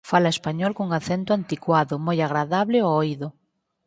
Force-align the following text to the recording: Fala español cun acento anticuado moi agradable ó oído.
Fala 0.09 0.33
español 0.35 0.71
cun 0.77 0.89
acento 0.99 1.29
anticuado 1.33 1.95
moi 2.05 2.17
agradable 2.21 2.77
ó 2.87 2.91
oído. 3.01 3.27